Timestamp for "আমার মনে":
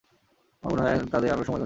0.63-0.81